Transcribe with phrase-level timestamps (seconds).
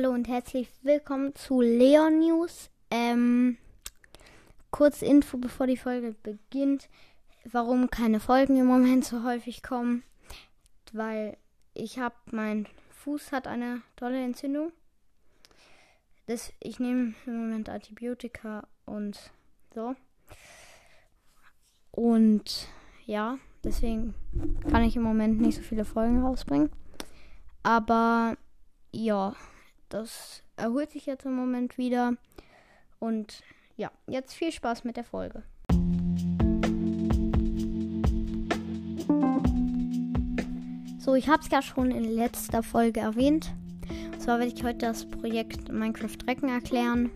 [0.00, 2.70] Hallo und herzlich willkommen zu Leon News.
[2.90, 3.58] Ähm,
[4.70, 6.88] kurz Info, bevor die Folge beginnt,
[7.44, 10.02] warum keine Folgen im Moment so häufig kommen.
[10.94, 11.36] Weil
[11.74, 14.72] ich habe, mein Fuß hat eine tolle Entzündung.
[16.26, 19.18] Das, ich nehme im Moment Antibiotika und
[19.74, 19.94] so.
[21.90, 22.68] Und
[23.04, 24.14] ja, deswegen
[24.70, 26.70] kann ich im Moment nicht so viele Folgen rausbringen.
[27.62, 28.38] Aber
[28.92, 29.36] ja,
[29.90, 32.14] das erholt sich jetzt im Moment wieder.
[32.98, 33.42] Und
[33.76, 35.42] ja, jetzt viel Spaß mit der Folge.
[40.98, 43.52] So, ich habe es ja schon in letzter Folge erwähnt.
[44.12, 47.10] Und zwar werde ich heute das Projekt Minecraft Drecken erklären.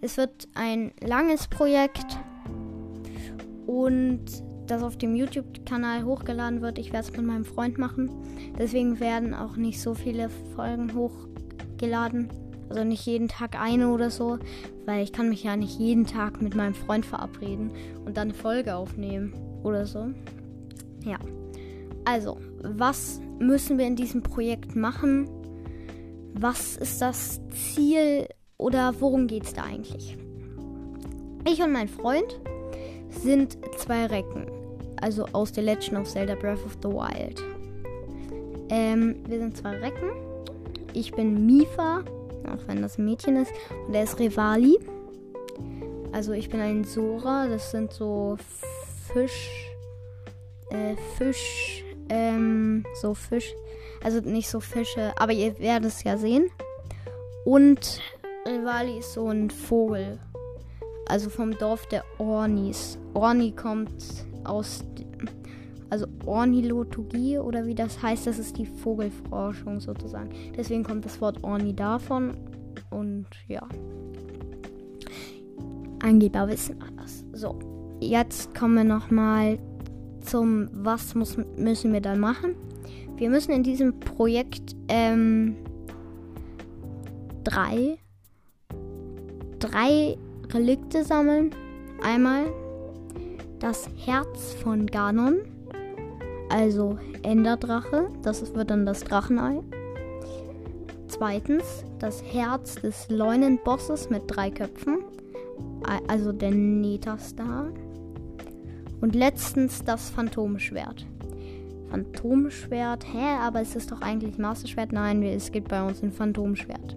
[0.00, 2.18] Es wird ein langes Projekt
[3.66, 4.24] und
[4.66, 6.78] das auf dem YouTube-Kanal hochgeladen wird.
[6.78, 8.10] Ich werde es mit meinem Freund machen.
[8.58, 11.36] Deswegen werden auch nicht so viele Folgen hochgeladen.
[12.68, 14.38] Also nicht jeden Tag eine oder so,
[14.86, 17.70] weil ich kann mich ja nicht jeden Tag mit meinem Freund verabreden
[18.04, 20.08] und dann eine Folge aufnehmen oder so.
[21.04, 21.18] Ja.
[22.04, 25.28] Also, was müssen wir in diesem Projekt machen?
[26.34, 28.26] Was ist das Ziel
[28.58, 30.16] oder worum geht es da eigentlich?
[31.48, 32.40] Ich und mein Freund
[33.10, 34.46] sind zwei Recken
[35.00, 37.42] also aus The Legend of Zelda Breath of the Wild.
[38.68, 40.25] Ähm, wir sind zwei Recken.
[40.96, 42.04] Ich bin Mifa,
[42.48, 43.52] auch wenn das ein Mädchen ist,
[43.86, 44.78] und er ist Revali.
[46.10, 48.38] Also ich bin ein Sora, das sind so
[49.12, 49.70] Fisch,
[50.70, 53.52] äh, Fisch, ähm, so Fisch,
[54.02, 56.50] also nicht so Fische, aber ihr werdet es ja sehen.
[57.44, 58.00] Und
[58.48, 60.18] Rivali ist so ein Vogel.
[61.08, 62.98] Also vom Dorf der Ornis.
[63.12, 64.02] Orni kommt
[64.44, 64.82] aus,
[65.90, 70.30] also Ornithologie oder wie das heißt, das ist die Vogelforschung sozusagen.
[70.56, 72.36] Deswegen kommt das Wort Orni davon
[72.90, 73.62] und ja.
[76.02, 77.24] Angeber wissen alles.
[77.32, 77.58] So,
[78.00, 79.58] jetzt kommen wir nochmal
[80.20, 82.54] zum, was muss, müssen wir dann machen?
[83.16, 85.56] Wir müssen in diesem Projekt ähm,
[87.44, 87.98] drei,
[89.58, 90.18] drei
[90.52, 91.50] Relikte sammeln.
[92.02, 92.46] Einmal
[93.58, 95.38] das Herz von Ganon,
[96.48, 99.60] also Enderdrache, das wird dann das Drachenei.
[101.08, 104.98] Zweitens das Herz des Leunenbosses mit drei Köpfen,
[106.08, 107.72] also der Netastar.
[109.00, 111.06] Und letztens das Phantomschwert.
[111.90, 114.92] Phantomschwert, hä, aber es ist doch eigentlich Masterschwert?
[114.92, 116.96] Nein, es gibt bei uns ein Phantomschwert.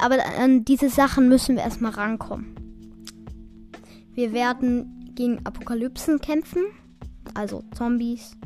[0.00, 2.54] Aber an diese Sachen müssen wir erstmal rankommen.
[4.12, 6.62] Wir werden gegen Apokalypsen kämpfen.
[7.34, 8.36] Also Zombies.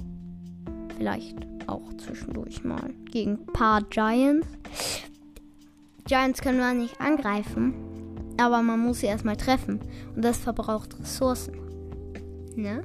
[1.03, 1.37] Vielleicht
[1.67, 4.47] auch zwischendurch mal gegen ein paar Giants.
[6.07, 7.75] Giants können wir nicht angreifen.
[8.37, 9.81] Aber man muss sie erstmal treffen.
[10.15, 11.55] Und das verbraucht Ressourcen.
[12.55, 12.85] Ne?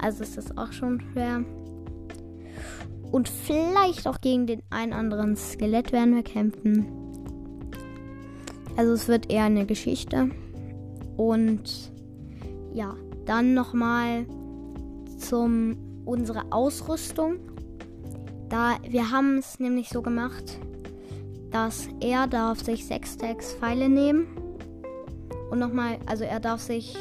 [0.00, 1.44] Also ist das auch schon schwer.
[3.12, 6.86] Und vielleicht auch gegen den einen anderen Skelett werden wir kämpfen.
[8.76, 10.28] Also es wird eher eine Geschichte.
[11.16, 11.92] Und
[12.74, 12.96] ja,
[13.26, 14.26] dann nochmal
[15.18, 17.38] zum unsere Ausrüstung.
[18.48, 20.58] Da wir haben es nämlich so gemacht,
[21.50, 24.26] dass er darf sich sechs Stacks Pfeile nehmen
[25.50, 26.96] und nochmal, also er darf sich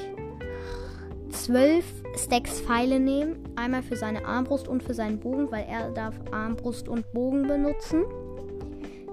[1.31, 1.85] zwölf
[2.17, 6.87] Stacks Pfeile nehmen, einmal für seine Armbrust und für seinen Bogen, weil er darf Armbrust
[6.87, 8.03] und Bogen benutzen.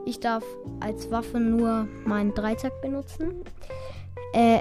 [0.04, 0.44] Ich darf
[0.80, 3.44] als Waffe nur meinen Dreizack benutzen.
[4.32, 4.58] Äh,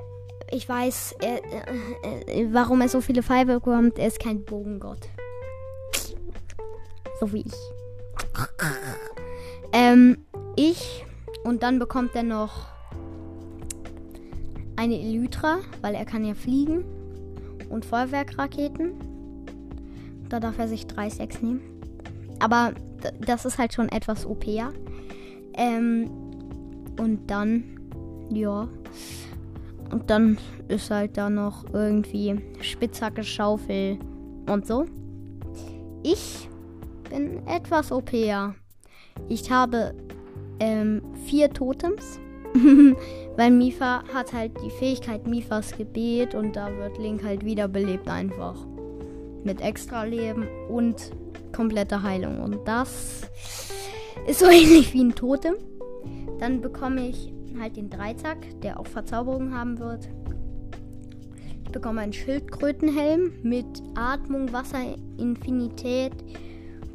[0.52, 3.98] ich weiß, er, äh, äh, warum er so viele Pfeile bekommt.
[3.98, 5.10] Er ist kein Bogengott.
[7.20, 7.54] So wie ich.
[9.74, 10.18] Ähm,
[10.56, 11.06] ich.
[11.44, 12.68] Und dann bekommt er noch
[14.76, 16.84] eine Elytra, weil er kann ja fliegen.
[17.70, 18.94] Und Feuerwerkraketen.
[20.30, 21.62] Da darf er sich drei Sechs nehmen.
[22.40, 22.74] Aber
[23.26, 24.46] das ist halt schon etwas OP.
[25.54, 26.10] Ähm,
[27.00, 27.64] und dann,
[28.30, 28.68] ja.
[29.92, 30.38] Und dann
[30.68, 33.98] ist halt da noch irgendwie Spitzhacke, Schaufel
[34.48, 34.86] und so.
[36.04, 36.47] Ich
[37.10, 38.56] bin etwas OPer.
[39.30, 39.94] Ich habe
[40.60, 42.20] ähm, vier Totems.
[43.36, 48.56] Weil Mifa hat halt die Fähigkeit Mifas Gebet und da wird Link halt wiederbelebt einfach.
[49.44, 51.12] Mit extra Leben und
[51.56, 52.42] kompletter Heilung.
[52.42, 53.22] Und das
[54.28, 55.56] ist so ähnlich wie ein Totem.
[56.40, 60.10] Dann bekomme ich halt den Dreizack, der auch Verzauberung haben wird.
[61.64, 63.66] Ich bekomme einen Schildkrötenhelm mit
[63.96, 66.14] Atmung, Wasser, Infinität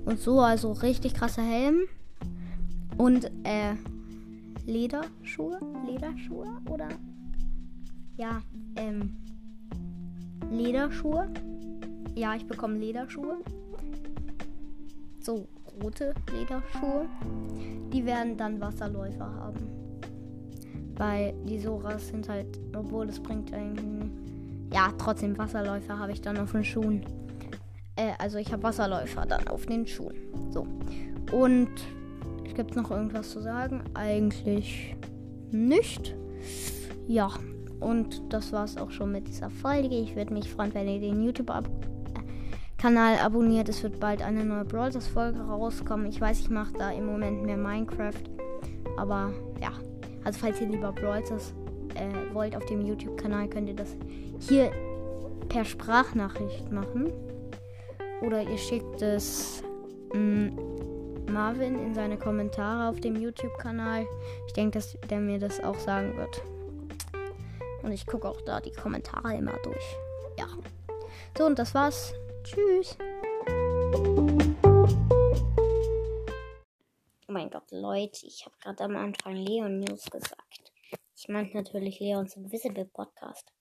[0.05, 1.81] und so, also richtig krasser Helm.
[2.97, 3.75] Und äh,
[4.67, 5.59] Lederschuhe.
[5.87, 6.89] Lederschuhe oder?
[8.17, 8.43] Ja,
[8.77, 9.17] ähm.
[10.51, 11.29] Lederschuhe.
[12.15, 13.39] Ja, ich bekomme Lederschuhe.
[15.21, 15.47] So,
[15.83, 17.07] rote Lederschuhe.
[17.93, 19.69] Die werden dann Wasserläufer haben.
[20.97, 24.11] Weil die Soras sind halt, obwohl es bringt eigentlich.
[24.73, 27.05] Ja, trotzdem Wasserläufer habe ich dann auf den Schuhen.
[27.97, 30.17] Äh, also ich habe Wasserläufer dann auf den Schuhen.
[30.51, 30.67] So.
[31.31, 31.71] Und
[32.55, 33.83] gibt noch irgendwas zu sagen?
[33.95, 34.95] Eigentlich
[35.51, 36.15] nicht.
[37.09, 37.31] Ja,
[37.81, 39.95] und das war es auch schon mit dieser Folge.
[39.95, 43.69] Ich würde mich freuen, wenn ihr den YouTube-Kanal ab abonniert.
[43.69, 46.07] Es wird bald eine neue Brawl Folge rauskommen.
[46.07, 48.23] Ich weiß, ich mache da im Moment mehr Minecraft.
[48.97, 49.73] Aber ja,
[50.25, 51.23] also falls ihr lieber Brawl
[51.95, 53.97] äh, wollt auf dem YouTube-Kanal, könnt ihr das
[54.39, 54.71] hier
[55.49, 57.13] per Sprachnachricht machen.
[58.23, 59.63] Oder ihr schickt es
[60.13, 60.73] mh, mm,
[61.33, 64.07] Marvin in seine Kommentare auf dem YouTube-Kanal.
[64.47, 66.43] Ich denke, dass der mir das auch sagen wird.
[67.83, 69.97] Und ich gucke auch da die Kommentare immer durch.
[70.39, 70.47] Ja.
[71.37, 72.15] So, und das war's.
[72.45, 72.97] Tschüss.
[77.29, 80.73] Oh mein Gott, Leute, ich habe gerade am Anfang Leon News gesagt.
[81.17, 83.53] Ich meinte natürlich Leons Invisible Podcast.